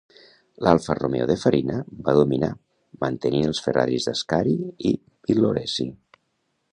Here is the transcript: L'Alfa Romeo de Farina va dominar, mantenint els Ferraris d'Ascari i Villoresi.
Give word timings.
L'Alfa 0.67 0.93
Romeo 0.99 1.25
de 1.31 1.35
Farina 1.41 1.75
va 2.07 2.15
dominar, 2.21 2.49
mantenint 3.05 3.47
els 3.51 3.61
Ferraris 3.67 4.07
d'Ascari 4.09 4.57
i 4.93 4.95
Villoresi. 5.31 5.91